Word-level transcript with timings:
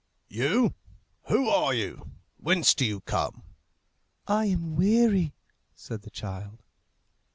"You? 0.29 0.73
Who 1.27 1.47
are 1.47 1.75
you? 1.75 2.13
whence 2.37 2.73
do 2.73 2.85
you 2.87 3.01
come?" 3.01 3.43
"I 4.25 4.45
am 4.45 4.75
weary," 4.75 5.35
said 5.75 6.01
the 6.01 6.09
child. 6.09 6.63